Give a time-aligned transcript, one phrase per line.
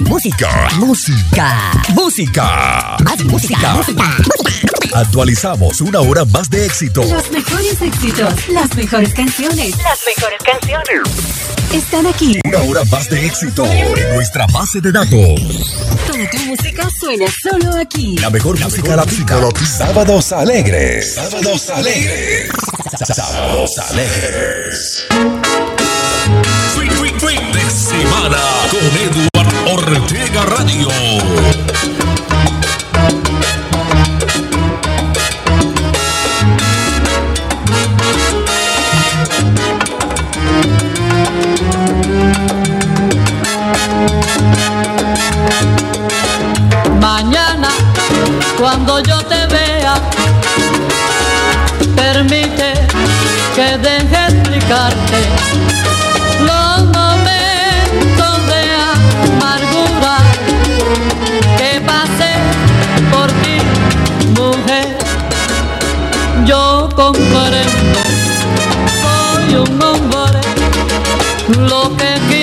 [0.00, 4.16] Música, música, música, más música, música.
[4.96, 7.02] Actualizamos una hora más de éxito.
[7.02, 11.00] Los mejores éxitos, las mejores canciones, las mejores canciones.
[11.70, 12.38] Están aquí.
[12.46, 15.76] Una hora más de éxito en nuestra base de datos.
[16.06, 18.16] Toda tu música suena solo aquí.
[18.16, 19.38] La mejor música latina.
[19.66, 21.14] Sábados alegres.
[21.14, 22.48] Sábados alegres.
[23.14, 25.06] Sábados alegres.
[27.18, 28.38] Fin de semana
[28.70, 30.88] con Eduardo Ortega Radio.
[69.58, 70.40] Un hombre,
[71.58, 72.35] lo que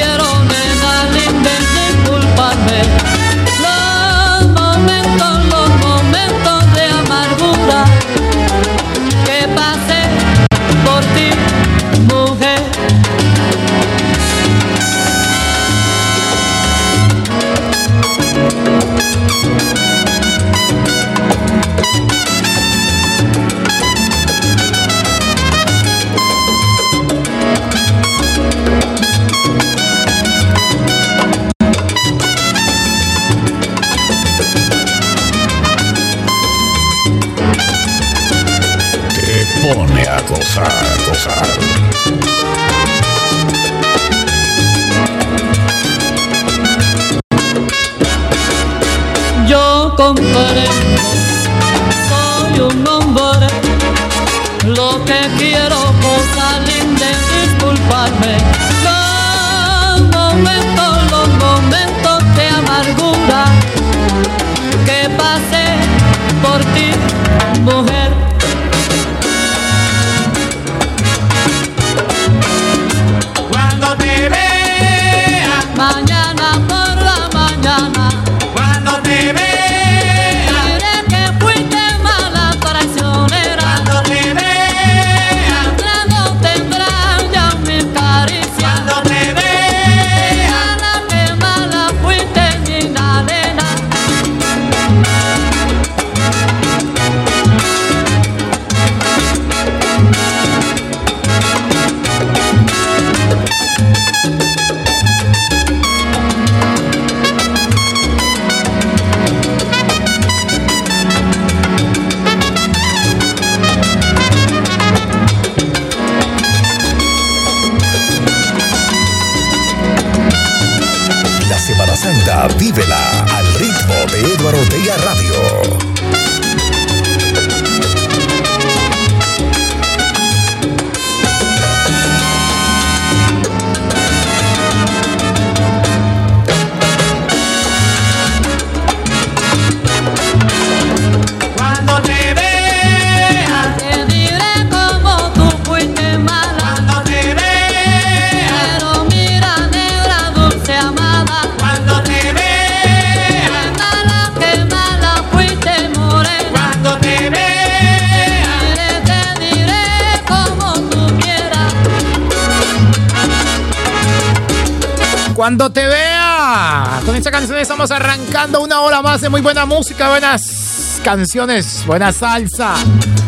[169.29, 172.75] muy buena música, buenas canciones, buena salsa.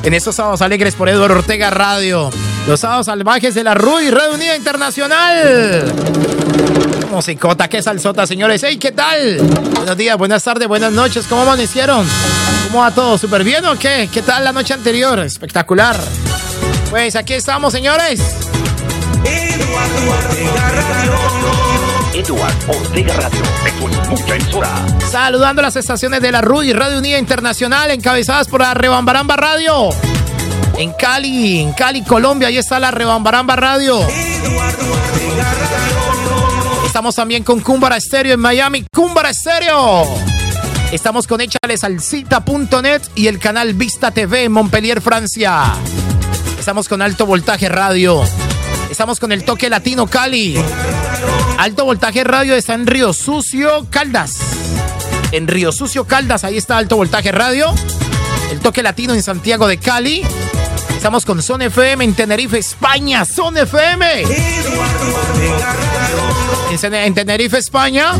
[0.04, 2.30] En estos sábados alegres por Eduardo Ortega Radio.
[2.68, 5.94] Los sábados salvajes de la RUI, Red Unida Internacional.
[7.10, 8.62] Musicota, qué salsota, señores.
[8.64, 9.38] Hey, ¿qué tal?
[9.76, 11.26] Buenos días, buenas tardes, buenas noches.
[11.28, 12.06] ¿Cómo amanecieron?
[12.68, 13.18] ¿Cómo va todo?
[13.18, 14.10] ¿Súper bien o qué?
[14.12, 15.20] ¿Qué tal la noche anterior?
[15.20, 15.96] Espectacular.
[16.90, 18.20] Pues aquí estamos, señores.
[19.24, 21.75] Eduardo Ortega
[22.16, 23.42] Edward Ortega Radio.
[23.66, 24.70] Es mucha emisora.
[25.12, 29.90] Saludando las estaciones de la RUI, Radio Unida Internacional, encabezadas por la Rebambaramba Radio.
[30.78, 34.00] En Cali, en Cali, Colombia, ahí está la Rebambaramba Radio.
[36.86, 40.08] Estamos también con Cumbara Estéreo en Miami, Cumbara Estéreo.
[40.94, 45.74] Estamos con echalesalcita.net y el canal Vista TV en Montpellier, Francia.
[46.58, 48.24] Estamos con Alto Voltaje Radio.
[48.90, 50.58] Estamos con el Toque Latino Cali.
[51.58, 54.38] Alto Voltaje Radio está en Río Sucio, Caldas.
[55.32, 57.74] En Río Sucio, Caldas, ahí está Alto Voltaje Radio.
[58.52, 60.24] El Toque Latino en Santiago de Cali.
[60.96, 63.26] Estamos con Son FM en Tenerife, España.
[63.26, 64.24] Son FM.
[66.72, 68.14] En, en Tenerife, España.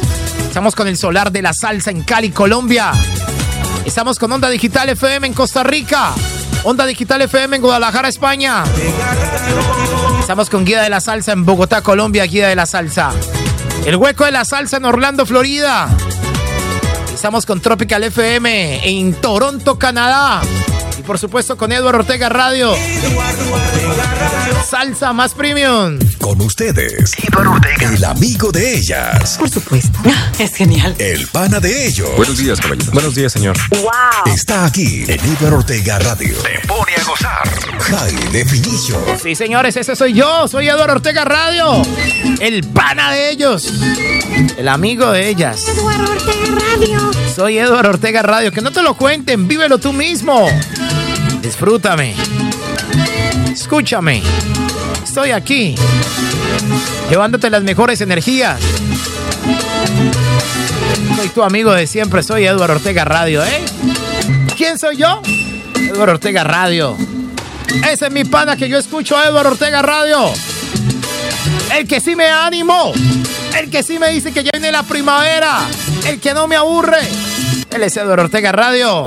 [0.48, 2.92] Estamos con el Solar de la Salsa en Cali, Colombia.
[3.86, 6.12] Estamos con Onda Digital FM en Costa Rica.
[6.64, 8.64] Onda Digital FM en Guadalajara, España.
[10.26, 13.12] Estamos con Guía de la Salsa en Bogotá, Colombia, Guía de la Salsa.
[13.86, 15.88] El Hueco de la Salsa en Orlando, Florida.
[17.14, 20.42] Estamos con Tropical FM en Toronto, Canadá.
[20.98, 22.74] Y por supuesto con Eduardo Ortega Radio.
[24.70, 25.98] Salsa más premium.
[26.20, 29.38] Con ustedes, Ortega, el amigo de ellas.
[29.38, 29.98] Por supuesto.
[30.40, 30.96] Es genial.
[31.00, 32.10] El pana de ellos.
[32.18, 32.92] Buenos días, caballero.
[32.92, 33.56] Buenos días, señor.
[33.72, 34.34] ¡Wow!
[34.34, 36.36] Está aquí en Eduardo Ortega Radio.
[36.38, 37.50] Te pone a gozar.
[37.80, 39.02] High Definition.
[39.22, 40.48] Sí, señores, ese soy yo.
[40.48, 41.82] Soy Eduardo Ortega Radio.
[42.40, 43.74] El pana de ellos.
[44.58, 45.68] El amigo de ellas.
[45.68, 47.12] Eduardo Ortega Radio.
[47.36, 48.52] Soy Eduardo Ortega Radio.
[48.52, 50.48] Que no te lo cuenten, vívelo tú mismo.
[51.42, 52.16] Disfrútame.
[53.56, 54.22] Escúchame.
[55.02, 55.76] Estoy aquí.
[57.10, 58.60] Llevándote las mejores energías.
[61.16, 62.22] Soy tu amigo de siempre.
[62.22, 63.64] Soy Eduardo Ortega Radio, ¿eh?
[64.58, 65.22] ¿Quién soy yo?
[65.74, 66.98] Eduardo Ortega Radio.
[67.90, 70.34] Ese es mi pana que yo escucho Eduardo Ortega Radio.
[71.74, 72.92] El que sí me animo.
[73.58, 75.60] El que sí me dice que ya viene la primavera.
[76.06, 77.00] El que no me aburre.
[77.74, 79.06] Él es Eduardo Ortega Radio.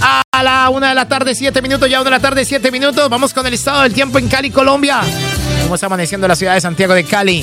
[0.00, 3.08] A la una de la tarde, siete minutos, ya una de la tarde, siete minutos.
[3.08, 5.00] Vamos con el estado del tiempo en Cali, Colombia.
[5.62, 7.42] ¿Cómo está amaneciendo la ciudad de Santiago de Cali?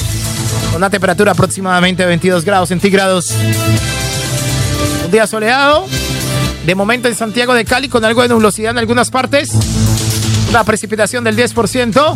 [0.67, 3.31] Con una temperatura aproximadamente de 22 grados centígrados.
[5.05, 5.87] Un día soleado.
[6.65, 9.49] De momento en Santiago de Cali con algo de nublosidad en algunas partes.
[10.49, 12.13] Una precipitación del 10%.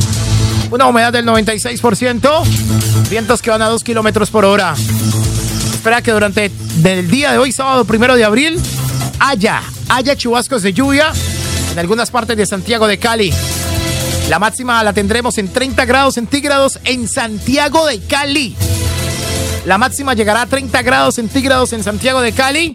[0.69, 2.43] Una humedad del 96%.
[3.09, 4.75] Vientos que van a 2 kilómetros por hora.
[5.73, 6.51] Espera que durante
[6.83, 8.61] el día de hoy, sábado primero de abril,
[9.19, 11.11] haya, haya chubascos de lluvia
[11.71, 13.33] en algunas partes de Santiago de Cali.
[14.29, 18.55] La máxima la tendremos en 30 grados centígrados en Santiago de Cali.
[19.67, 22.73] La máxima llegará a 30 grados centígrados en Santiago de Cali.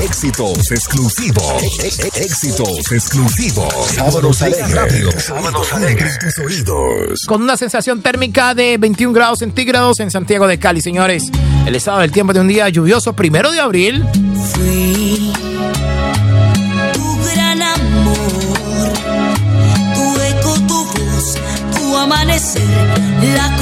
[0.00, 1.80] Éxitos exclusivos.
[2.14, 3.74] Éxitos exclusivos.
[3.92, 5.24] Sábados alegres.
[5.24, 6.20] Sábados alegres.
[6.20, 7.22] tus oídos.
[7.26, 11.24] Con una sensación térmica de 21 grados centígrados en Santiago de Cali, señores.
[11.66, 14.04] El estado del tiempo de un día lluvioso, primero de abril.
[14.54, 15.32] Fui
[16.92, 18.92] tu gran amor,
[19.94, 21.34] tu eco, tu voz,
[21.74, 22.62] tu amanecer,
[23.34, 23.59] la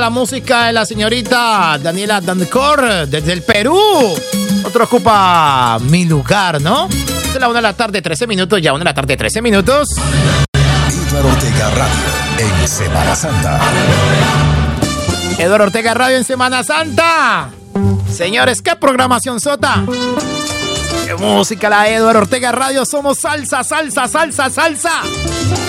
[0.00, 3.78] la música de la señorita Daniela Dancor desde el Perú.
[4.64, 6.88] Otro ocupa mi lugar, ¿no?
[6.88, 9.88] Es la una de la tarde, 13 minutos, ya una de la tarde, 13 minutos.
[11.08, 11.94] Eduardo Ortega Radio
[12.38, 13.60] en Semana Santa.
[15.38, 17.50] Eduardo Ortega Radio en Semana Santa.
[18.12, 19.84] Señores, ¿qué programación sota?
[21.06, 22.84] ¿Qué música la Eduardo Ortega Radio?
[22.84, 24.90] Somos salsa, salsa, salsa, salsa.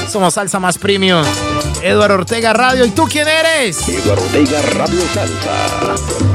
[0.09, 1.23] Somos salsa más premium.
[1.83, 2.83] Eduardo Ortega Radio.
[2.85, 3.87] ¿Y tú quién eres?
[3.87, 6.27] Eduardo Ortega Radio Salsa.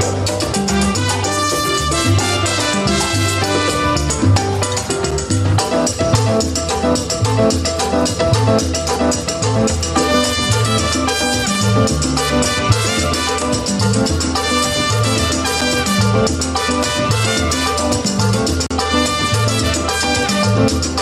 [20.55, 20.93] Mañana,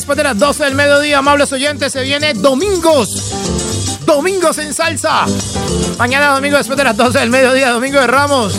[0.00, 3.34] después de las 12 del mediodía, amables oyentes, se viene Domingos.
[4.06, 5.26] Domingos en salsa.
[5.98, 8.54] Mañana, domingo, después de las 12 del mediodía, Domingo de Ramos.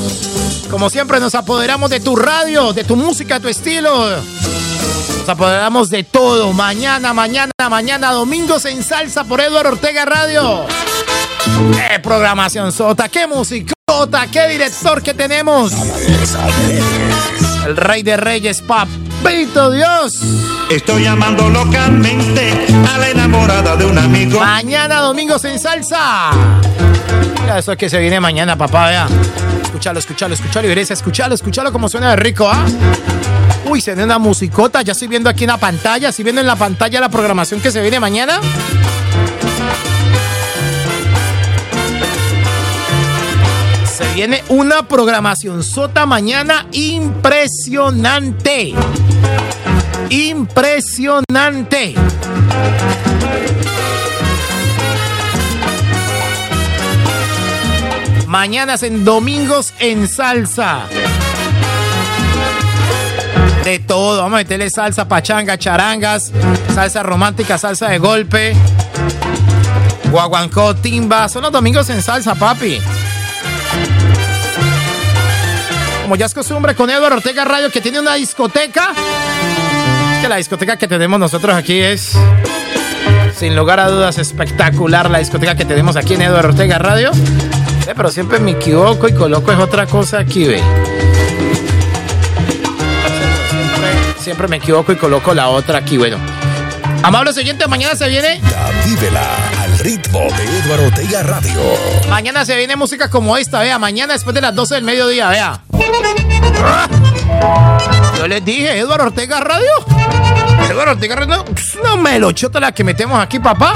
[0.69, 4.17] Como siempre, nos apoderamos de tu radio, de tu música, tu estilo.
[5.17, 6.53] Nos apoderamos de todo.
[6.53, 10.67] Mañana, mañana, mañana, Domingos en salsa por Eduardo Ortega Radio.
[11.73, 13.09] ¡Qué programación sota!
[13.09, 14.27] ¡Qué musicota!
[14.31, 15.73] ¡Qué director que tenemos!
[17.65, 18.61] El rey de reyes,
[19.21, 20.13] papito Dios.
[20.69, 22.53] Estoy llamando localmente
[22.93, 24.39] a la enamorada de un amigo.
[24.39, 26.31] Mañana domingos en salsa.
[27.45, 29.07] Ya eso es que se viene mañana, papá, vea.
[29.63, 32.65] Escúchalo, escúchalo, escúchalo, Iglesia, escúchalo, escúchalo como suena de rico, ¿ah?
[33.65, 34.81] Uy, se viene una musicota.
[34.81, 36.09] Ya estoy viendo aquí en la pantalla.
[36.09, 38.39] Estoy viendo en la pantalla la programación que se viene mañana.
[43.85, 48.73] Se viene una programación sota mañana impresionante.
[50.11, 51.95] Impresionante.
[58.27, 60.81] Mañanas en domingos en salsa.
[63.63, 66.33] De todo, vamos a meterle salsa, pachanga, charangas,
[66.75, 68.53] salsa romántica, salsa de golpe,
[70.11, 71.29] guaguancó, timba.
[71.29, 72.79] Son los domingos en salsa, papi.
[76.01, 78.93] Como ya es costumbre con Eduardo Ortega Radio, que tiene una discoteca.
[80.21, 82.15] Que la discoteca que tenemos nosotros aquí es,
[83.35, 85.09] sin lugar a dudas, espectacular.
[85.09, 87.11] La discoteca que tenemos aquí en Eduardo Ortega Radio.
[87.85, 90.61] Pero siempre me equivoco y coloco es otra cosa aquí, ve.
[94.19, 96.17] Siempre, me equivoco y coloco la otra aquí, bueno.
[97.03, 98.39] Amable siguiente, mañana se viene.
[99.59, 101.59] Al ritmo de Eduardo Ortega Radio.
[102.07, 103.79] Mañana se viene música como esta, vea.
[103.79, 105.61] Mañana después de las 12 del mediodía, vea.
[108.17, 109.71] Yo les dije, Eduardo Ortega Radio.
[110.69, 111.45] Eduardo Ortega Radio.
[111.83, 113.73] No me lo chota la que metemos aquí, papá.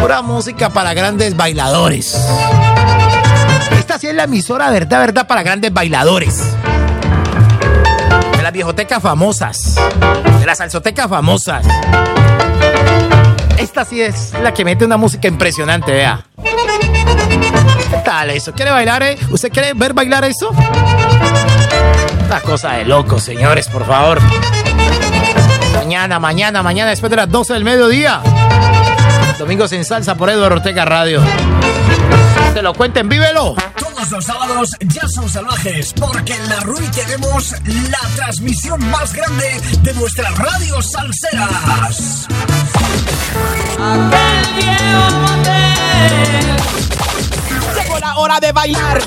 [0.00, 2.16] Pura música para grandes bailadores.
[3.78, 6.42] Esta sí es la emisora verdad, verdad para grandes bailadores.
[8.36, 9.76] De las viejotecas famosas.
[10.40, 11.64] De las salsotecas famosas.
[13.58, 16.24] Esta sí es la que mete una música impresionante, vea.
[16.42, 18.52] ¿Qué tal eso?
[18.52, 19.18] ¿Quiere bailar, eh?
[19.30, 20.50] ¿Usted quiere ver bailar eso?
[22.26, 24.20] Una cosa de loco, señores, por favor.
[25.74, 28.20] Mañana, mañana, mañana, después de las 12 del mediodía.
[29.38, 31.22] Domingos en salsa por Eduardo Ortega Radio.
[32.54, 33.54] Te lo cuenten, vívelo.
[33.78, 37.52] Todos los sábados ya son salvajes, porque en la RUI tenemos
[37.90, 42.26] la transmisión más grande de nuestras radios salseras.
[43.78, 46.56] Aquel viejo motel.
[47.74, 48.98] Llegó la hora de bailar.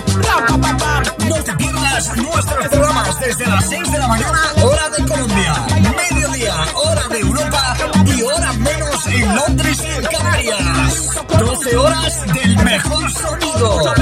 [0.47, 1.03] Pam, pam, pam.
[1.27, 5.53] No te pierdas nuestros programas desde las 6 de la mañana, hora de Colombia,
[5.97, 11.19] mediodía, hora de Europa y hora menos en Londres y en Canarias.
[11.39, 13.93] 12 horas del mejor sonido.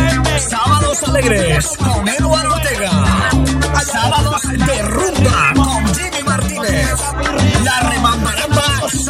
[0.49, 2.91] Sábados alegres con Eduardo Ortega.
[3.85, 6.95] Sábados de rumba con Jimmy Martínez.
[7.63, 8.46] La remambaramba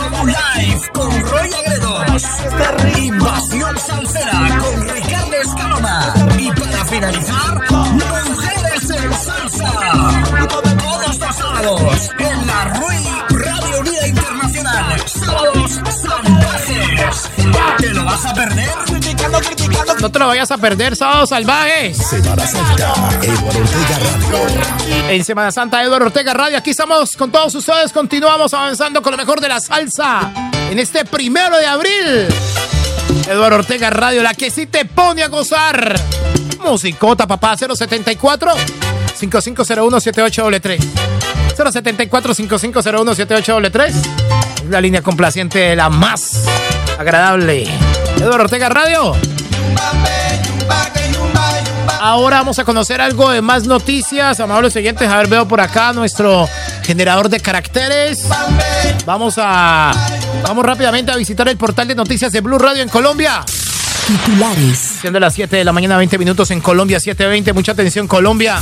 [0.09, 2.23] Live con Roy Agredos.
[2.97, 6.13] Invasión Salsera con Ricardo Escalona.
[6.37, 10.47] Y para finalizar, Mujeres en Salsa.
[10.47, 15.03] Todos los sábados en la RUI Radio Unida Internacional.
[15.07, 17.29] Sábados salvajes.
[17.77, 18.86] ¿Te lo vas a perder?
[19.27, 19.95] Criticando, criticando.
[19.99, 21.97] No te lo vayas a perder, Sábados Salvajes.
[21.97, 25.09] Semana Santa, Eduardo Ortega Radio.
[25.09, 26.57] En Semana Santa, Eduardo Ortega Radio.
[26.57, 27.91] Aquí estamos con todos ustedes.
[27.91, 30.31] Continuamos avanzando con lo mejor de la salsa.
[30.69, 32.27] En este primero de abril.
[33.27, 35.99] Eduardo Ortega Radio, la que sí te pone a gozar.
[36.63, 38.51] Musicota, papá, 074
[39.15, 40.79] 5501 7833
[41.55, 46.43] 074 5501 7833 La línea complaciente, la más
[46.97, 47.67] agradable.
[48.17, 49.15] Eduardo Ortega Radio.
[51.99, 54.39] Ahora vamos a conocer algo de más noticias.
[54.39, 56.47] Amables siguientes, a ver, veo por acá nuestro
[56.83, 58.23] generador de caracteres.
[59.05, 59.91] Vamos a.
[60.43, 63.43] Vamos rápidamente a visitar el portal de noticias de Blue Radio en Colombia.
[64.07, 64.77] Titulares.
[65.01, 67.53] Siendo las 7 de la mañana, 20 minutos en Colombia, 7.20.
[67.53, 68.59] Mucha atención, Colombia.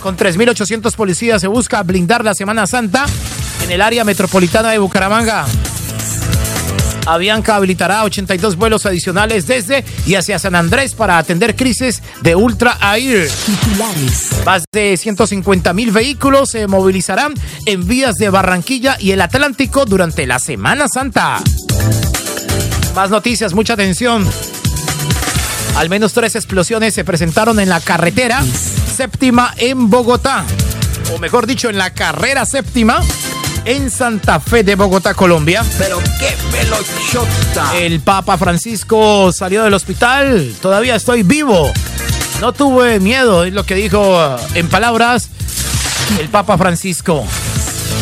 [0.00, 3.06] Con 3.800 policías se busca blindar la Semana Santa
[3.64, 5.46] en el área metropolitana de Bucaramanga.
[7.06, 12.76] Avianca habilitará 82 vuelos adicionales desde y hacia San Andrés para atender crisis de Ultra
[12.94, 13.30] Air.
[13.46, 14.30] Titulares.
[14.44, 20.26] Más de 150 mil vehículos se movilizarán en vías de Barranquilla y el Atlántico durante
[20.26, 21.40] la Semana Santa.
[22.94, 24.28] Más noticias, mucha atención.
[25.76, 28.42] Al menos tres explosiones se presentaron en la carretera
[28.96, 30.44] séptima en Bogotá.
[31.14, 33.00] O mejor dicho, en la carrera séptima
[33.66, 35.64] en Santa Fe de Bogotá, Colombia.
[35.76, 37.76] Pero qué velochota.
[37.76, 40.54] El Papa Francisco salió del hospital.
[40.62, 41.72] Todavía estoy vivo.
[42.40, 45.30] No tuve miedo, es lo que dijo en palabras
[46.20, 47.26] el Papa Francisco.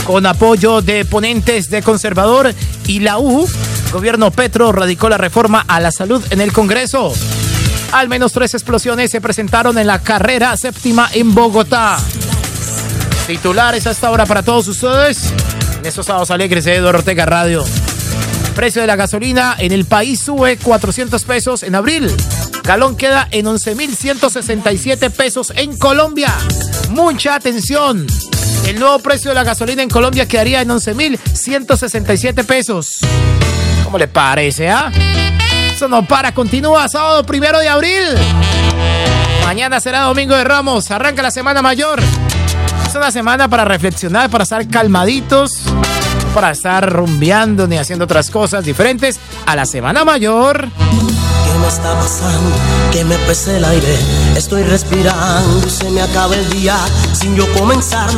[0.05, 2.55] Con apoyo de ponentes de Conservador
[2.87, 3.49] y la U,
[3.91, 7.15] gobierno Petro radicó la reforma a la salud en el Congreso.
[7.93, 11.99] Al menos tres explosiones se presentaron en la carrera séptima en Bogotá.
[13.27, 15.33] Titulares a esta hora para todos ustedes.
[15.85, 17.63] En estos sábados alegres de Eduardo Ortega Radio.
[18.55, 22.11] Precio de la gasolina en el país sube 400 pesos en abril.
[22.63, 26.33] Galón queda en 11.167 pesos en Colombia.
[26.89, 28.07] Mucha atención.
[28.67, 33.01] el nuevo precio de la gasolina en Colombia quedaría en 11.167 pesos.
[33.85, 34.91] ¿Cómo le parece, ah?
[35.71, 38.07] Eso no para, continúa sábado primero de abril.
[39.45, 42.01] Mañana será domingo de Ramos, arranca la semana mayor.
[42.95, 45.65] Es una semana para reflexionar, para estar calmaditos,
[46.35, 50.69] para estar rumbeando ni haciendo otras cosas diferentes a la semana mayor
[51.65, 52.57] me está pasando?
[52.93, 53.99] Que me pese el aire,
[54.37, 56.77] estoy respirando y se me acaba el día
[57.13, 58.11] sin yo comenzar.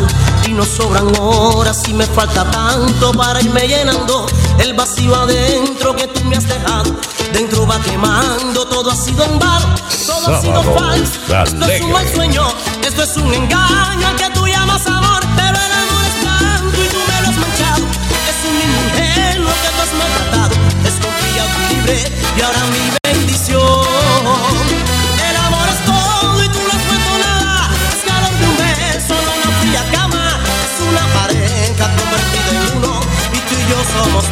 [0.47, 4.27] Y no sobran horas y me falta tanto para irme llenando
[4.59, 6.95] el vacío adentro que tú me has dejado.
[7.33, 9.75] Dentro va quemando, todo ha sido en vano,
[10.07, 11.21] todo ha sido falso.
[11.45, 12.43] Esto es un mal sueño,
[12.87, 14.31] esto es un engaño que
[21.89, 22.97] y ahora mi
[24.27, 27.71] el amor es todo y tú no has puesto nada.
[27.89, 30.41] Es calor de un beso, no una fría cama.
[30.65, 33.01] Es una pareja convertida en uno
[33.33, 34.26] y tú y yo somos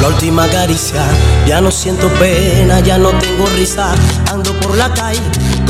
[0.00, 1.02] la última caricia.
[1.46, 3.94] Ya no siento pena, ya no tengo risa.
[4.32, 5.20] Ando por la calle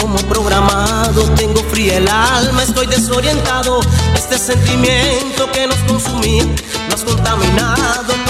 [0.01, 1.23] como programado.
[1.37, 3.81] Tengo fría el alma, estoy desorientado.
[4.15, 6.45] Este sentimiento que nos consumía,
[6.91, 8.30] nos contaminado.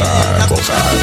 [0.00, 0.99] Gozar, gozar.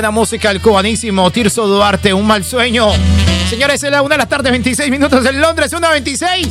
[0.00, 2.86] Buena música, el cubanísimo Tirso Duarte, un mal sueño.
[3.50, 6.48] Señores, es la 1 de la tarde, 26 minutos en Londres, 1.26.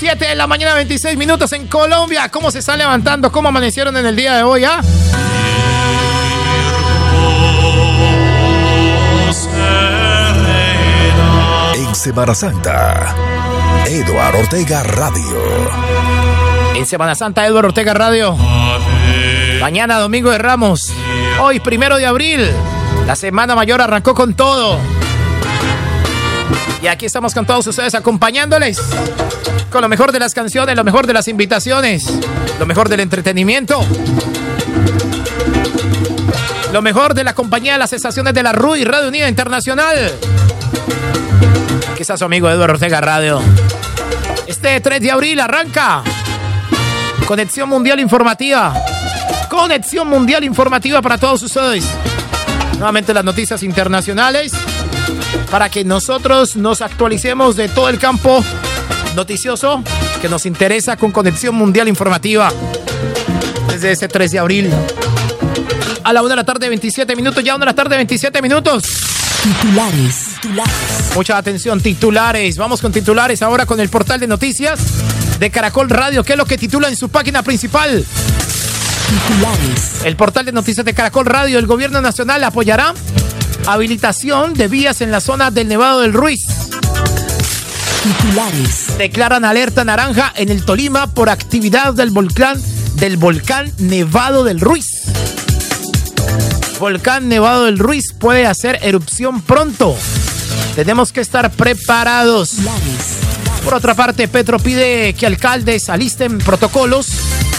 [0.00, 2.28] 7 de la mañana, 26 minutos en Colombia.
[2.28, 3.30] ¿Cómo se están levantando?
[3.30, 4.64] ¿Cómo amanecieron en el día de hoy?
[4.64, 4.80] Ah?
[11.76, 13.14] En Semana Santa,
[13.86, 15.70] Eduardo Ortega Radio.
[16.74, 18.36] En Semana Santa, Eduardo Ortega Radio.
[19.60, 20.92] Mañana, domingo de Ramos.
[21.40, 22.50] Hoy, primero de abril.
[23.08, 24.78] La Semana Mayor arrancó con todo.
[26.82, 28.78] Y aquí estamos con todos ustedes acompañándoles
[29.70, 32.04] con lo mejor de las canciones, lo mejor de las invitaciones,
[32.58, 33.80] lo mejor del entretenimiento,
[36.70, 40.12] lo mejor de la compañía de las estaciones de la RUI, Radio Unida Internacional.
[41.98, 43.40] Está su amigo Eduardo Ortega Radio.
[44.46, 46.02] Este 3 de abril arranca
[47.26, 48.74] Conexión Mundial Informativa.
[49.48, 51.86] Conexión Mundial Informativa para todos ustedes.
[52.78, 54.52] Nuevamente las noticias internacionales
[55.50, 58.42] para que nosotros nos actualicemos de todo el campo
[59.16, 59.82] noticioso
[60.22, 62.52] que nos interesa con Conexión Mundial Informativa
[63.68, 64.70] desde este 3 de abril.
[66.04, 68.84] A la 1 de la tarde, 27 minutos, ya 1 de la tarde, 27 minutos.
[69.42, 70.36] Titulares.
[70.40, 71.12] Titulares.
[71.14, 72.56] Mucha atención, titulares.
[72.56, 74.78] Vamos con titulares ahora con el portal de noticias
[75.38, 76.22] de Caracol Radio.
[76.22, 78.04] ¿Qué es lo que titula en su página principal?
[79.08, 80.04] Titulares.
[80.04, 81.58] El portal de noticias de Caracol Radio.
[81.58, 82.92] El gobierno nacional apoyará
[83.66, 86.40] habilitación de vías en la zona del Nevado del Ruiz.
[88.02, 88.98] Titulares.
[88.98, 92.62] Declaran alerta naranja en el Tolima por actividad del volcán
[92.96, 94.86] del volcán Nevado del Ruiz.
[96.78, 99.96] Volcán Nevado del Ruiz puede hacer erupción pronto.
[100.74, 102.56] Tenemos que estar preparados.
[103.64, 107.08] Por otra parte, Petro pide que alcaldes alisten protocolos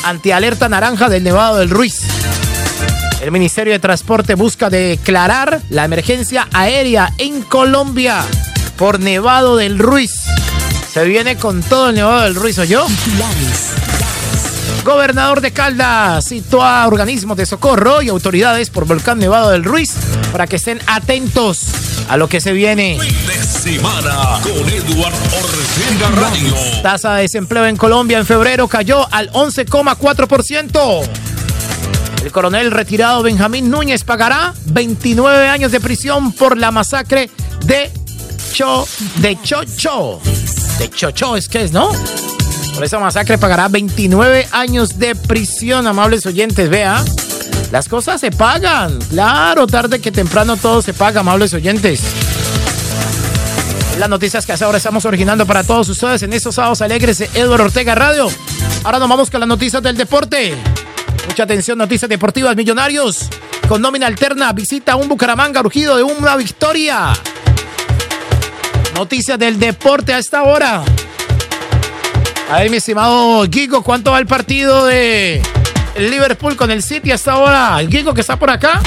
[0.03, 2.01] ante alerta naranja del Nevado del Ruiz.
[3.21, 8.23] El Ministerio de Transporte busca declarar la emergencia aérea en Colombia
[8.77, 10.13] por Nevado del Ruiz.
[10.93, 12.88] Se viene con todo el Nevado del Ruiz, ¿o yo?
[14.83, 19.93] Gobernador de Caldas citó a organismos de socorro y autoridades por Volcán Nevado del Ruiz
[20.31, 21.65] para que estén atentos
[22.07, 22.97] a lo que se viene.
[22.99, 26.53] Fin de semana con Ortega Radio.
[26.81, 31.01] Tasa de desempleo en Colombia en febrero cayó al 11,4%.
[32.23, 37.29] El coronel retirado Benjamín Núñez pagará 29 años de prisión por la masacre
[37.65, 37.91] de
[38.53, 38.87] Cho,
[39.17, 40.19] de Chocho.
[40.79, 41.91] De Chocho es que es, ¿no?
[42.79, 46.69] Por esa masacre pagará 29 años de prisión, amables oyentes.
[46.69, 47.03] Vea,
[47.73, 48.97] las cosas se pagan.
[49.09, 51.99] Claro, tarde que temprano todo se paga, amables oyentes.
[53.97, 57.29] Las noticias que hasta ahora estamos originando para todos ustedes en estos sábados alegres de
[57.33, 58.29] Eduardo Ortega Radio.
[58.85, 60.55] Ahora nos vamos con las noticias del deporte.
[61.27, 62.55] Mucha atención, noticias deportivas.
[62.55, 63.27] Millonarios
[63.67, 67.11] con nómina alterna visita un Bucaramanga urgido de una victoria.
[68.95, 70.81] Noticias del deporte a esta hora.
[72.49, 75.39] A ver, mi estimado Gigo, ¿cuánto va el partido de
[75.99, 77.79] Liverpool con el City hasta ahora?
[77.79, 78.81] El Gigo que está por acá.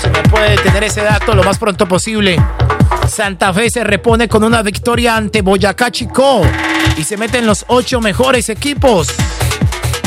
[0.00, 2.40] Se me puede tener ese dato lo más pronto posible.
[3.08, 6.42] Santa Fe se repone con una victoria ante Boyacá Chico
[6.96, 9.08] y se mete en los ocho mejores equipos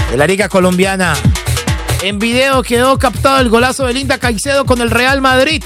[0.10, 1.16] de la Liga Colombiana.
[2.04, 5.62] En video quedó captado el golazo de Linda Caicedo con el Real Madrid.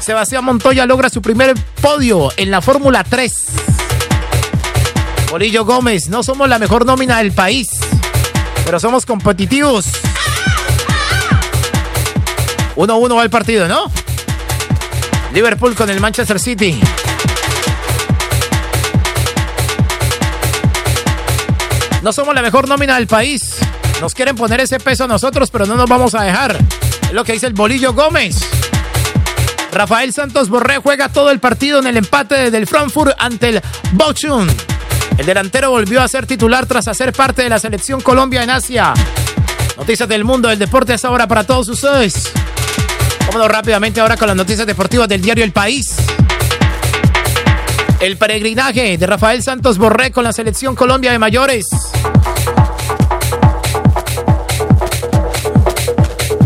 [0.00, 3.69] Sebastián Montoya logra su primer podio en la Fórmula 3.
[5.30, 7.68] Bolillo Gómez, no somos la mejor nómina del país,
[8.64, 9.86] pero somos competitivos.
[12.74, 13.92] 1-1 va el partido, ¿no?
[15.32, 16.80] Liverpool con el Manchester City.
[22.02, 23.58] No somos la mejor nómina del país.
[24.00, 26.56] Nos quieren poner ese peso a nosotros, pero no nos vamos a dejar.
[27.02, 28.40] Es lo que dice el Bolillo Gómez.
[29.70, 33.62] Rafael Santos Borré juega todo el partido en el empate del Frankfurt ante el
[33.92, 34.48] Bochum.
[35.20, 38.94] El delantero volvió a ser titular tras hacer parte de la selección Colombia en Asia.
[39.76, 42.32] Noticias del mundo del deporte hasta ahora para todos ustedes.
[43.26, 45.94] Vámonos rápidamente ahora con las noticias deportivas del diario El País.
[48.00, 51.66] El peregrinaje de Rafael Santos Borré con la selección Colombia de mayores.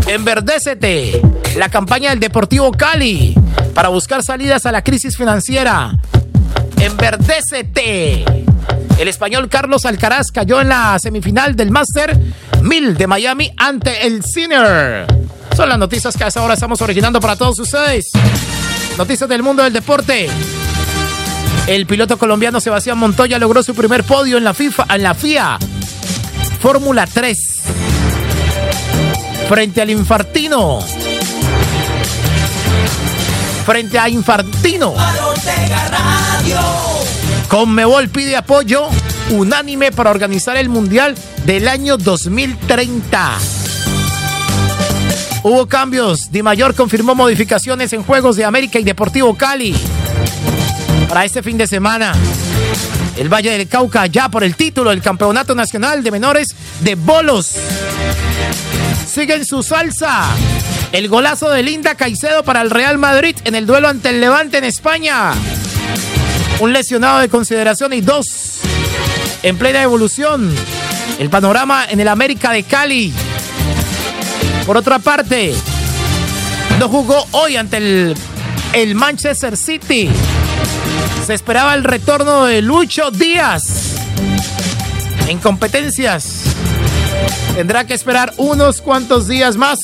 [0.05, 1.21] Enverdécete,
[1.55, 3.35] la campaña del Deportivo Cali
[3.73, 5.93] para buscar salidas a la crisis financiera.
[6.77, 8.25] Enverdécete.
[8.97, 12.17] El español Carlos Alcaraz cayó en la semifinal del Master
[12.61, 15.05] 1000 de Miami ante el Sinner.
[15.55, 18.11] Son las noticias que hasta ahora estamos originando para todos ustedes.
[18.97, 20.29] Noticias del mundo del deporte.
[21.67, 25.57] El piloto colombiano Sebastián Montoya logró su primer podio en la FIFA, en la FIA
[26.59, 27.55] Fórmula 3
[29.47, 30.79] frente al Infartino.
[33.65, 34.93] frente a Infantino.
[37.47, 38.89] Conmebol pide apoyo
[39.31, 43.37] unánime para organizar el Mundial del año 2030.
[45.43, 46.31] Hubo cambios.
[46.31, 49.75] Di Mayor confirmó modificaciones en Juegos de América y Deportivo Cali.
[51.07, 52.13] Para este fin de semana,
[53.15, 57.51] el Valle del Cauca ya por el título del Campeonato Nacional de Menores de Bolos.
[59.07, 60.25] Sigue en su salsa.
[60.91, 64.57] El golazo de Linda Caicedo para el Real Madrid en el duelo ante el Levante
[64.57, 65.33] en España.
[66.59, 68.59] Un lesionado de consideración y dos
[69.43, 70.53] en plena evolución.
[71.19, 73.13] El panorama en el América de Cali.
[74.65, 75.53] Por otra parte,
[76.79, 78.15] no jugó hoy ante el,
[78.73, 80.09] el Manchester City.
[81.25, 83.95] Se esperaba el retorno de Lucho Díaz
[85.27, 86.43] en competencias.
[87.55, 89.79] Tendrá que esperar unos cuantos días más.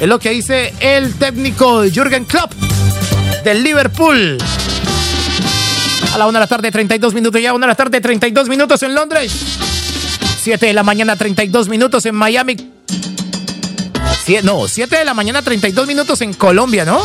[0.00, 2.52] Es lo que dice el técnico Jürgen Klopp
[3.44, 4.38] del Liverpool.
[6.16, 7.42] A la una de la tarde, 32 minutos.
[7.42, 9.30] Ya, una de la tarde, 32 minutos en Londres.
[10.40, 12.56] 7 de la mañana, 32 minutos en Miami.
[14.42, 17.02] no, 7 de la mañana, 32 minutos en Colombia, ¿no?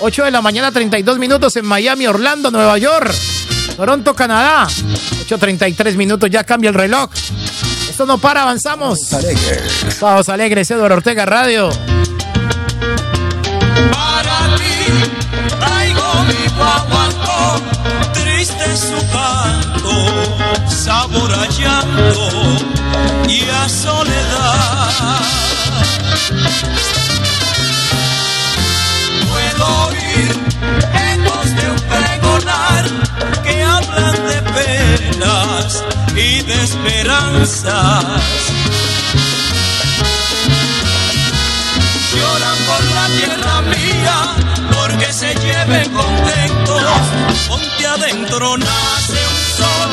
[0.00, 3.14] 8 de la mañana, 32 minutos en Miami, Orlando, Nueva York,
[3.76, 4.66] Toronto, Canadá.
[4.66, 7.10] 8.33 minutos, ya cambia el reloj.
[7.88, 9.08] Esto no para, avanzamos.
[9.08, 10.28] Vamos alegres.
[10.28, 11.70] Alegres, Eduardo Ortega Radio.
[13.92, 15.12] Para ti
[15.60, 17.01] traigo mi triste
[19.80, 21.46] su sabor a
[23.28, 25.20] y a soledad.
[29.30, 30.30] Puedo oír
[31.12, 32.84] ecos de un pregonar
[33.42, 38.04] que hablan de penas y de esperanzas.
[42.14, 44.16] Lloran por la tierra mía
[44.74, 46.41] porque se lleven contentos.
[48.02, 49.90] Adentro nace un sol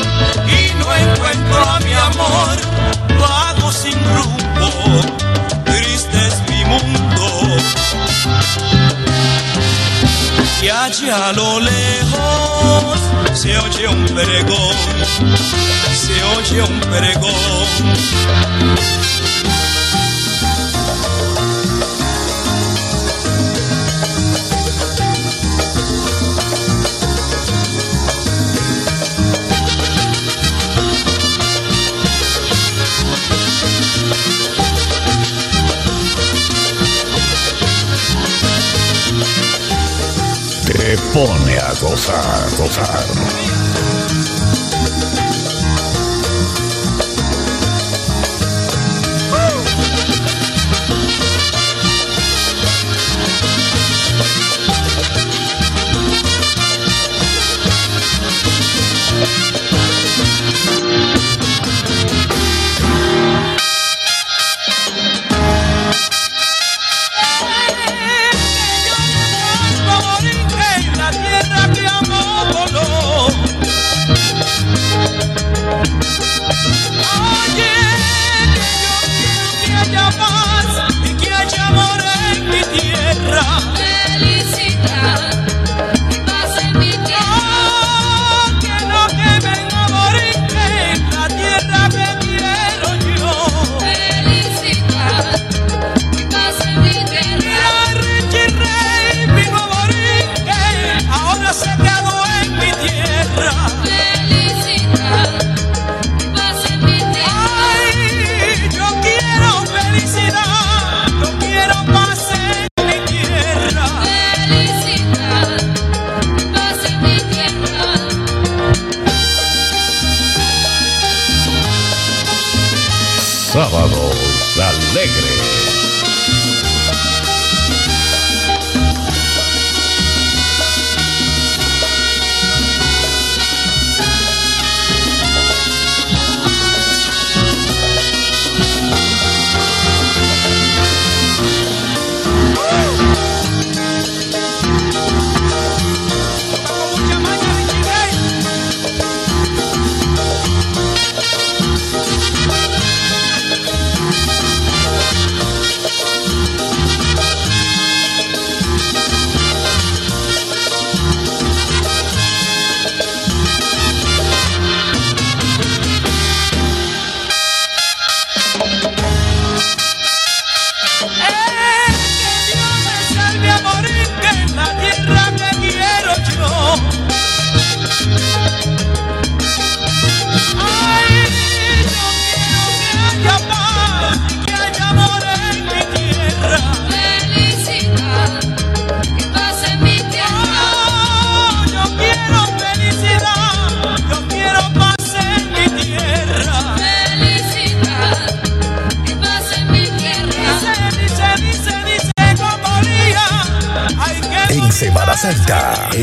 [0.48, 2.58] y no encuentro a mi amor.
[3.20, 5.00] Vago sin rumbo,
[5.64, 7.56] triste es mi mundo.
[10.60, 12.98] Y allá a lo lejos
[13.32, 14.76] se oye un pregón,
[15.94, 17.60] se oye un pregón.
[40.90, 43.49] Te pone a gozar, gozar.
[80.16, 80.49] Que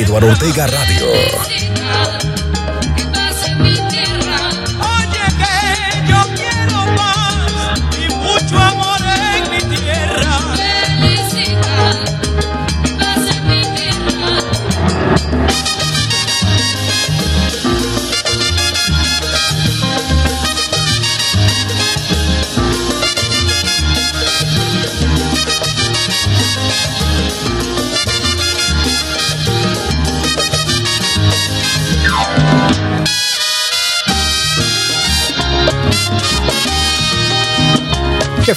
[0.02, 1.77] Eduardo Ortega Radio.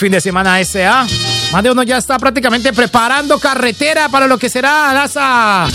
[0.01, 1.07] Fin de semana ah?
[1.53, 5.67] Más de uno ya está prácticamente preparando carretera para lo que será esa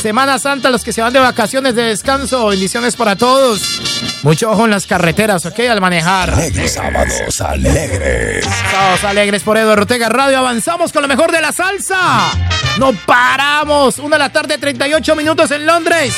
[0.00, 2.46] Semana Santa, los que se van de vacaciones de descanso.
[2.46, 3.80] Bendiciones para todos.
[4.22, 5.60] Mucho ojo en las carreteras, ¿ok?
[5.70, 6.30] Al manejar.
[6.30, 8.46] Alegres sábados alegres.
[8.70, 10.38] Sábados alegres por Eduardo Ortega Radio.
[10.38, 12.30] Avanzamos con lo mejor de la salsa.
[12.78, 13.98] No paramos.
[13.98, 16.14] Una de la tarde, 38 minutos en Londres.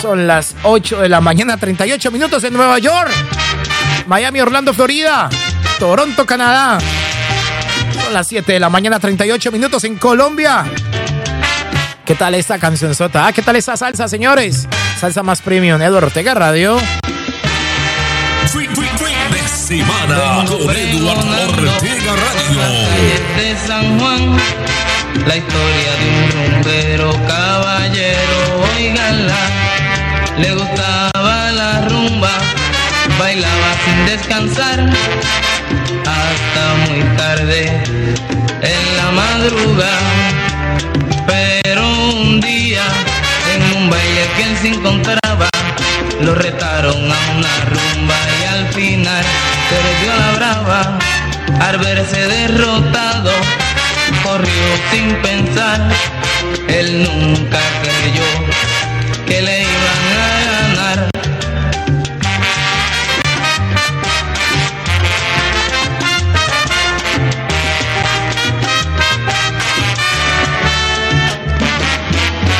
[0.00, 3.10] Son las 8 de la mañana, 38 minutos en Nueva York.
[4.06, 5.28] Miami, Orlando, Florida.
[5.78, 6.78] Toronto, Canadá.
[8.02, 10.64] Son las 7 de la mañana, 38 minutos en Colombia.
[12.04, 13.26] ¿Qué tal esta canción sota?
[13.26, 14.68] Ah, ¿Qué tal esa salsa, señores?
[15.00, 16.78] Salsa más premium, Eduardo Ortega Radio.
[19.46, 22.60] Semana con Eduardo Ortega Radio.
[23.36, 24.36] de San Juan,
[25.26, 29.34] la historia de un rumbero caballero, oiganla,
[30.38, 32.30] le gustaba la rumba,
[33.18, 34.88] bailaba sin descansar,
[36.04, 37.82] hasta muy tarde
[38.62, 40.12] en la madrugada,
[41.26, 42.84] pero un día
[43.54, 45.48] en un baile que él se encontraba,
[46.20, 49.24] lo retaron a una rumba y al final
[49.70, 50.98] perdió la brava.
[51.60, 53.32] Al verse derrotado,
[54.22, 55.80] corrió sin pensar.
[56.68, 58.30] Él nunca creyó
[59.26, 60.05] que le iban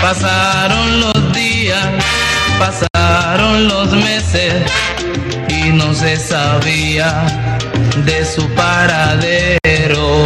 [0.07, 1.84] Pasaron los días,
[2.61, 4.54] pasaron los meses
[5.48, 7.59] y no se sabía
[8.04, 10.24] de su paradero.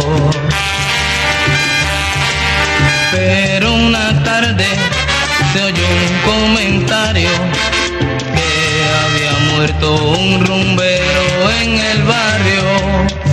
[3.11, 4.67] Pero una tarde
[5.51, 7.31] se oyó un comentario
[8.35, 8.49] que
[9.01, 13.30] había muerto un rumbero en el barrio.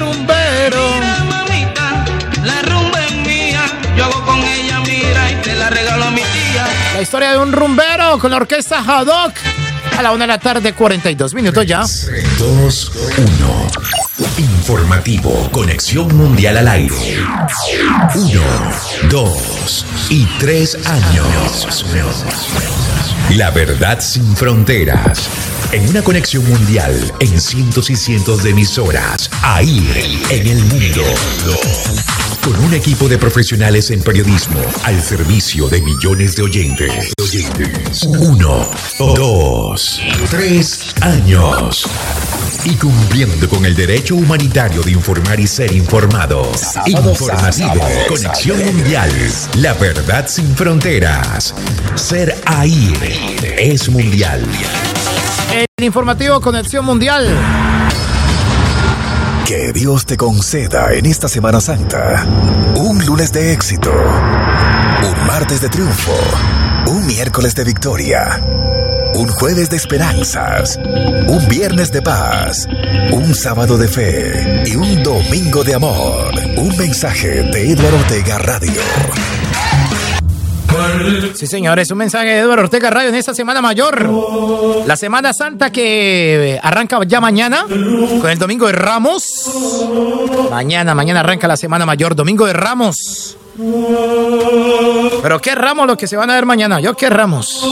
[0.00, 0.94] Rumbero.
[0.94, 2.04] Mira, mamita,
[2.44, 3.64] la rumba es mía.
[3.96, 6.66] Yo hago con ella, mira, y te la regalo a mi tía.
[6.94, 9.34] La historia de un rumbero con la orquesta Haddock.
[9.98, 11.84] A la una de la tarde, 42 minutos ya.
[12.38, 13.66] 2, 1.
[14.38, 16.94] Informativo Conexión Mundial al aire.
[18.14, 18.42] Uno,
[19.10, 21.26] dos y tres años.
[23.28, 25.28] La verdad sin fronteras.
[25.72, 29.88] En una conexión mundial, en cientos y cientos de emisoras, ahí
[30.30, 31.04] en el mundo.
[32.42, 37.12] Con un equipo de profesionales en periodismo al servicio de millones de oyentes.
[38.06, 38.68] Uno,
[38.98, 40.00] dos,
[40.30, 41.86] tres años.
[42.64, 46.74] Y cumpliendo con el derecho humanitario de informar y ser informados.
[46.86, 49.10] Informativo, Conexión Mundial.
[49.56, 51.54] La verdad sin fronteras.
[51.94, 52.92] Ser ahí
[53.58, 54.44] es mundial.
[55.52, 57.28] El informativo Conexión Mundial.
[59.46, 62.26] Que Dios te conceda en esta Semana Santa
[62.76, 66.16] un lunes de éxito, un martes de triunfo,
[66.86, 68.40] un miércoles de victoria,
[69.14, 70.78] un jueves de esperanzas,
[71.26, 72.68] un viernes de paz,
[73.12, 76.32] un sábado de fe y un domingo de amor.
[76.56, 78.80] Un mensaje de Eduardo Ortega Radio.
[81.34, 84.08] Sí, señores, un mensaje de Eduardo Ortega Radio en esta Semana Mayor.
[84.86, 87.66] La Semana Santa que arranca ya mañana
[88.20, 89.24] con el Domingo de Ramos.
[90.50, 93.36] Mañana, mañana arranca la Semana Mayor, Domingo de Ramos.
[95.22, 96.80] Pero qué ramos lo que se van a ver mañana.
[96.80, 97.62] Yo qué ramos.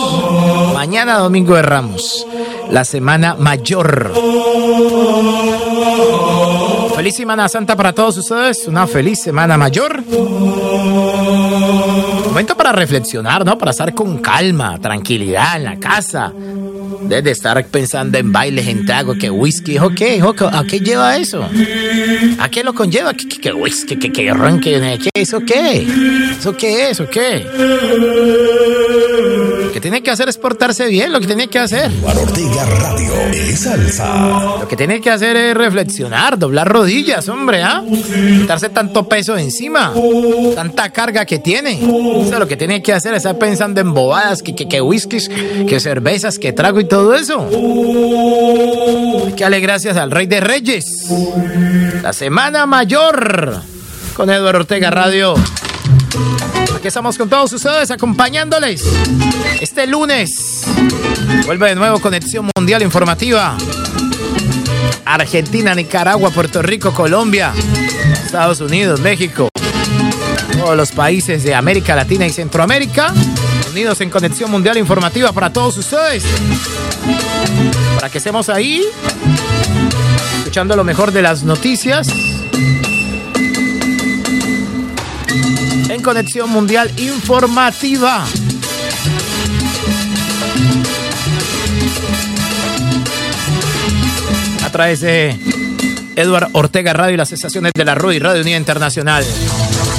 [0.74, 2.26] Mañana Domingo de Ramos.
[2.70, 4.12] La Semana Mayor.
[6.94, 8.68] Feliz Semana Santa para todos ustedes.
[8.68, 10.02] Una feliz Semana Mayor.
[12.26, 13.56] Momento para reflexionar, ¿no?
[13.56, 16.32] Para estar con calma, tranquilidad en la casa.
[17.08, 20.22] Desde estar pensando en bailes, en trago, que whisky, ¿o qué?
[20.22, 21.42] ¿O qué- ¿A qué lleva eso?
[22.38, 23.14] ¿A qué lo conlleva?
[23.14, 23.96] ¿Qué, qué, qué whisky?
[23.96, 24.98] ¿Qué, qué arranque?
[25.02, 25.10] ¿Qué?
[25.14, 25.86] ¿Eso qué?
[26.38, 27.00] ¿Eso qué es?
[27.00, 27.46] ¿O qué?
[29.78, 31.88] Que tiene que hacer es portarse bien, lo que tiene que hacer.
[32.02, 34.56] Ortega Radio es salsa.
[34.58, 37.84] Lo que tiene que hacer es reflexionar, doblar rodillas, hombre, ¿ah?
[37.88, 39.94] Quitarse tanto peso encima,
[40.56, 41.78] tanta carga que tiene.
[41.80, 44.80] O sea, lo que tiene que hacer es estar pensando en bobadas, que, que, que
[44.80, 47.48] whiskies, que cervezas, que trago y todo eso.
[49.28, 50.86] Hay que darle gracias al Rey de Reyes.
[52.02, 53.62] La Semana Mayor
[54.14, 55.36] con Eduardo Ortega Radio.
[56.78, 58.84] Aquí estamos con todos ustedes acompañándoles
[59.60, 60.62] este lunes.
[61.44, 63.58] Vuelve de nuevo Conexión Mundial Informativa.
[65.04, 67.52] Argentina, Nicaragua, Puerto Rico, Colombia,
[68.24, 69.48] Estados Unidos, México.
[70.56, 73.12] Todos los países de América Latina y Centroamérica.
[73.72, 76.22] Unidos en Conexión Mundial Informativa para todos ustedes.
[77.96, 78.84] Para que estemos ahí,
[80.38, 82.06] escuchando lo mejor de las noticias.
[86.08, 88.24] Conexión Mundial Informativa.
[94.64, 95.38] a través de
[96.16, 99.22] Edward Ortega Radio y las estaciones de la RUI, Radio Unida Internacional.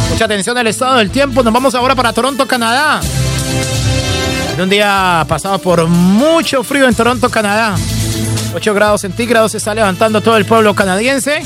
[0.10, 1.44] Mucha atención al estado del tiempo.
[1.44, 3.02] Nos vamos ahora para Toronto, Canadá.
[4.56, 7.76] En un día pasado por mucho frío en Toronto, Canadá.
[8.56, 11.44] 8 grados centígrados se está levantando todo el pueblo canadiense.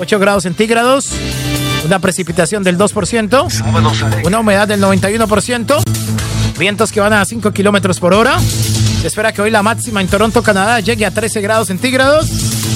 [0.00, 1.12] 8 grados centígrados.
[1.88, 4.22] Una precipitación del 2%.
[4.22, 5.80] Una humedad del 91%.
[6.58, 8.36] Vientos que van a 5 kilómetros por hora.
[9.02, 12.28] Espera que hoy la máxima en Toronto, Canadá, llegue a 13 grados centígrados.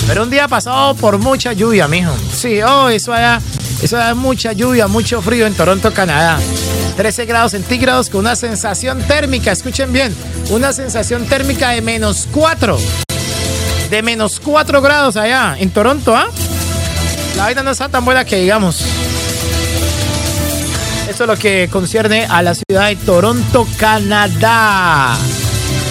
[0.06, 2.10] Pero un día pasado por mucha lluvia, mijo.
[2.32, 3.42] Sí, oh, eso da,
[3.82, 6.38] eso da mucha lluvia, mucho frío en Toronto, Canadá.
[6.96, 10.16] 13 grados centígrados con una sensación térmica, escuchen bien,
[10.48, 12.78] una sensación térmica de menos 4.
[13.90, 16.28] De menos 4 grados allá en Toronto, ¿ah?
[17.36, 18.84] La vaina no está tan buena que digamos.
[21.08, 25.16] Eso es lo que concierne a la ciudad de Toronto, Canadá.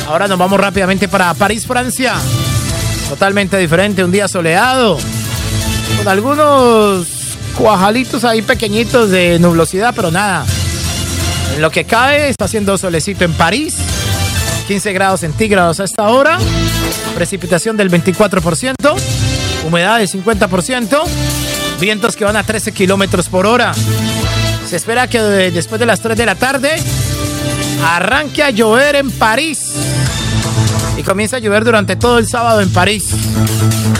[0.07, 2.15] Ahora nos vamos rápidamente para París, Francia.
[3.09, 4.97] Totalmente diferente, un día soleado.
[5.97, 7.07] Con algunos
[7.57, 10.45] cuajalitos ahí pequeñitos de nublosidad, pero nada.
[11.55, 13.75] En lo que cae, está haciendo solecito en París.
[14.67, 16.39] 15 grados centígrados a esta hora.
[17.13, 18.75] Precipitación del 24%.
[19.66, 20.99] Humedad del 50%.
[21.80, 23.74] Vientos que van a 13 kilómetros por hora.
[24.70, 26.72] Se espera que de- después de las 3 de la tarde
[27.86, 29.59] arranque a llover en París.
[30.97, 33.05] Y comienza a llover durante todo el sábado en París.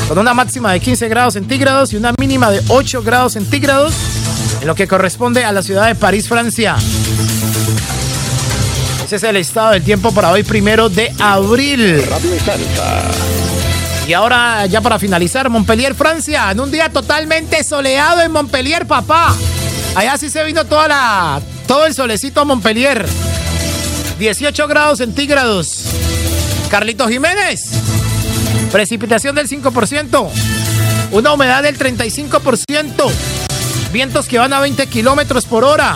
[0.08, 3.94] Con una máxima de 15 grados centígrados y una mínima de 8 grados centígrados.
[4.62, 6.76] En lo que corresponde a la ciudad de París, Francia.
[9.06, 12.04] Ese es el estado del tiempo para hoy, primero de abril.
[14.08, 19.36] Y ahora, ya para finalizar, Montpellier, Francia, en un día totalmente soleado en Montpellier, papá.
[19.96, 23.06] Allá sí se vino toda la, todo el solecito a Montpellier.
[24.20, 25.84] 18 grados centígrados.
[26.70, 27.62] Carlitos Jiménez,
[28.72, 30.30] precipitación del 5%.
[31.12, 33.12] Una humedad del 35%.
[33.92, 35.96] Vientos que van a 20 kilómetros por hora.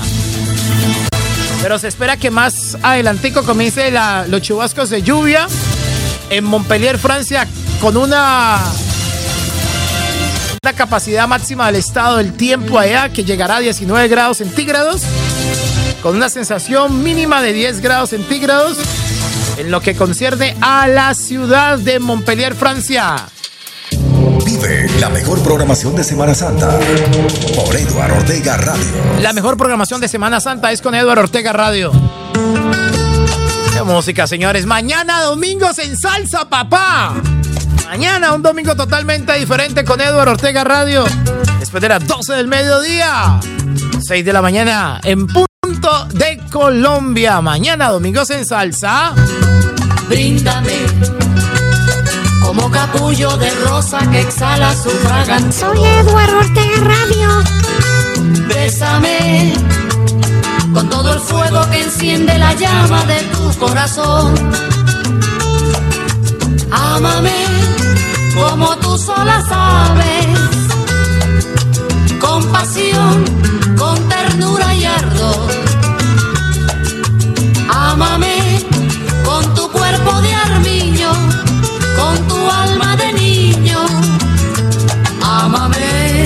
[1.61, 5.47] Pero se espera que más adelantico comience la- los chubascos de lluvia
[6.29, 7.47] en Montpellier, Francia,
[7.81, 8.59] con una,
[10.63, 15.03] una capacidad máxima del estado del tiempo allá que llegará a 19 grados centígrados,
[16.01, 18.77] con una sensación mínima de 10 grados centígrados
[19.57, 23.27] en lo que concierne a la ciudad de Montpellier, Francia.
[24.45, 26.79] Vive la mejor programación de Semana Santa
[27.55, 28.83] por Eduardo Ortega Radio.
[29.21, 31.91] La mejor programación de Semana Santa es con Eduardo Ortega Radio.
[33.73, 34.65] Qué música, señores.
[34.65, 37.15] Mañana domingos en salsa, papá.
[37.85, 41.05] Mañana un domingo totalmente diferente con Eduardo Ortega Radio.
[41.59, 43.39] Después de las 12 del mediodía.
[44.01, 47.41] 6 de la mañana en punto de Colombia.
[47.41, 49.13] Mañana domingos en salsa.
[50.09, 50.85] Bríndame
[52.41, 55.67] como capullo de rosa que exhala su fragancia.
[55.67, 57.43] Soy Eduardo Ortega Radio.
[58.47, 59.53] Bésame
[60.73, 64.33] con todo el fuego que enciende la llama de tu corazón.
[66.71, 67.54] Ámame
[68.35, 70.27] como tú sola sabes,
[72.19, 73.25] con pasión,
[73.77, 75.51] con ternura y ardor.
[77.69, 78.65] Ámame
[79.23, 81.11] con tu cuerpo de armiño,
[81.99, 83.79] con tu alma de niño.
[85.21, 86.23] Ámame.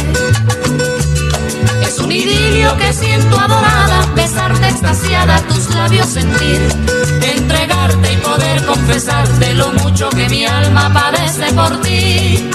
[1.88, 6.60] Es un idilio que siento adorada, besarte extasiada, tus labios sentir,
[9.00, 12.50] poder confesarte lo mucho que mi alma padece por ti.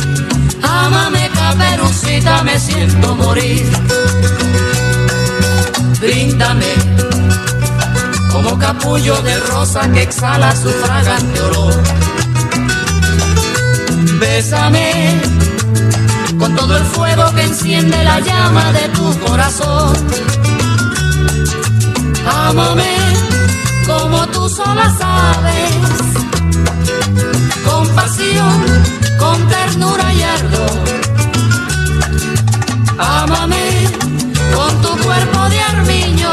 [0.62, 3.66] Ámame, caperucita, me siento morir.
[6.00, 6.74] Bríndame
[8.30, 11.82] como capullo de rosa que exhala su fragante olor.
[14.20, 15.20] Bésame
[16.38, 19.96] con todo el fuego que enciende la llama de tu corazón.
[22.26, 23.14] Ámame
[23.86, 26.33] como tú sola sabes,
[27.94, 28.64] pasión,
[29.18, 31.04] con ternura y ardor.
[32.98, 33.88] Ámame
[34.54, 36.30] con tu cuerpo de armiño,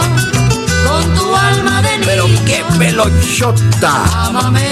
[0.88, 2.06] con tu alma de niño.
[2.06, 4.28] Pero qué pelochota.
[4.28, 4.72] Ámame.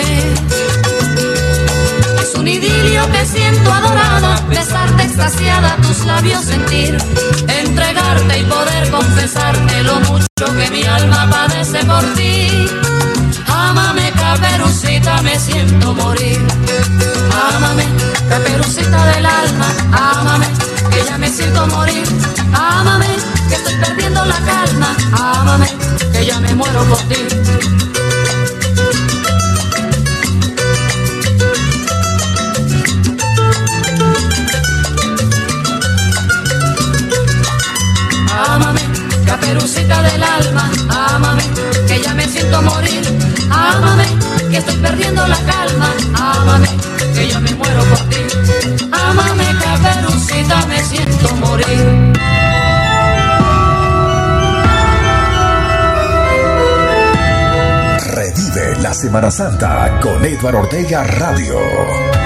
[2.22, 6.98] Es un idilio que siento adorada, besarte extasiada, tus labios sentir,
[7.48, 12.68] entregarte y poder confesarte lo mucho que mi alma padece por ti.
[13.48, 14.09] Ámame,
[14.70, 16.40] caperucita, me siento morir.
[17.56, 17.86] Ámame,
[18.30, 20.46] caperucita del alma, ámame,
[20.92, 22.04] que ya me siento morir.
[22.54, 23.08] Ámame,
[23.48, 24.96] que estoy perdiendo la calma.
[25.14, 25.68] Ámame,
[26.14, 27.16] que ya me muero por ti.
[38.48, 38.82] Ámame,
[39.26, 41.44] caperucita del alma, ámame,
[41.88, 42.99] que ya me siento morir.
[44.00, 45.94] Ámame, que estoy perdiendo la calma.
[46.16, 46.68] Ámame,
[47.14, 48.18] que ya me muero por ti.
[48.92, 52.14] Ámame, caperucita, me siento morir.
[58.14, 62.19] Revive la Semana Santa con Eduardo Ortega Radio.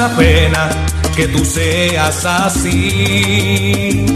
[0.00, 0.70] Una pena
[1.14, 4.06] que tú seas así,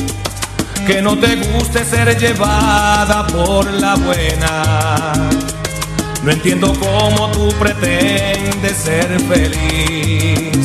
[0.87, 5.13] que no te guste ser llevada por la buena.
[6.23, 10.65] No entiendo cómo tú pretendes ser feliz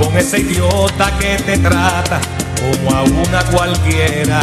[0.00, 2.20] con ese idiota que te trata
[2.58, 4.40] como a una cualquiera.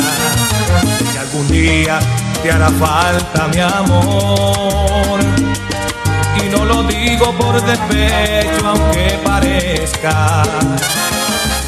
[1.12, 2.00] Si algún día
[2.42, 5.20] te hará falta mi amor,
[6.42, 10.44] y no lo digo por despecho, aunque parezca.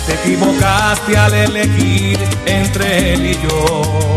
[0.05, 4.15] Te equivocaste al elegir entre él y yo,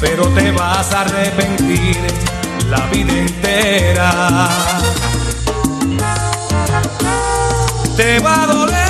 [0.00, 1.98] pero te vas a arrepentir
[2.68, 4.48] la vida entera.
[7.96, 8.81] Te va a doler,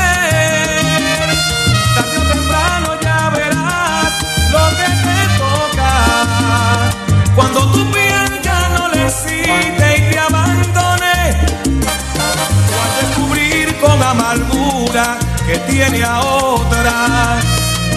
[15.73, 17.41] tiene a otra.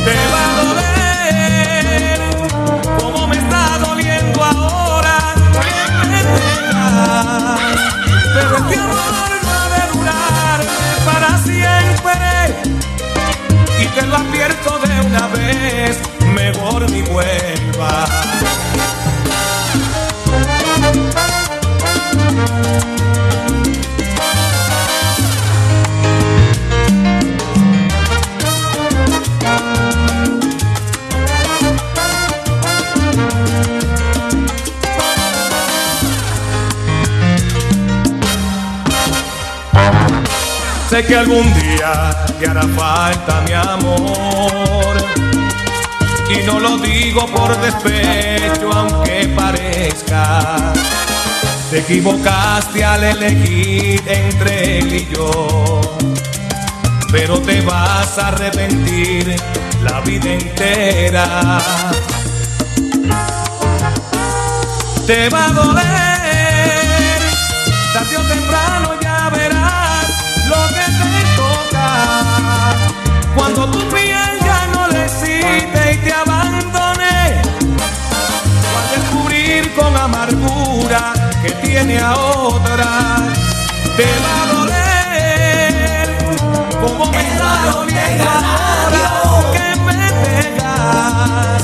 [0.06, 2.20] Te va a doler
[2.98, 5.18] como me está doliendo ahora.
[8.34, 10.60] Pero este amor no debe durar
[11.06, 12.18] para siempre.
[13.82, 16.25] Y te lo advierto de una vez.
[41.08, 44.98] Que algún día te hará falta mi amor.
[46.30, 50.74] Y no lo digo por despecho, aunque parezca.
[51.70, 55.82] Te equivocaste al elegir entre él y yo.
[57.12, 59.36] Pero te vas a arrepentir
[59.84, 61.60] la vida entera.
[65.06, 66.15] Te va a doler,
[81.76, 83.18] tiene a otra.
[83.98, 86.08] Te va a doler,
[86.82, 89.06] como me ahora
[89.54, 91.64] que me pegas.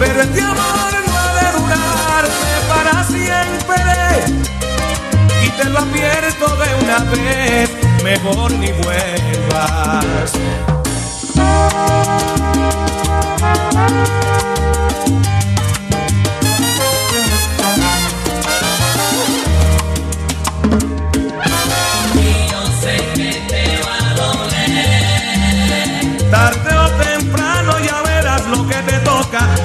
[0.00, 3.82] Pero este amor no ha de durarme para siempre.
[5.44, 7.70] Y te lo advierto de una vez,
[8.02, 10.32] mejor ni vuelvas.
[14.94, 15.43] Tarde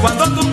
[0.01, 0.48] Cuando tu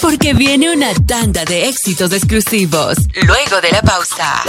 [0.00, 2.96] porque viene una tanda de éxitos exclusivos.
[3.22, 4.42] Luego de la pausa.